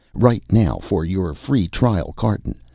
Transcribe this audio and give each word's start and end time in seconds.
"Write 0.15 0.51
now 0.51 0.77
for 0.79 1.05
your 1.05 1.35
free 1.35 1.67
trial 1.67 2.11
carton. 2.17 2.55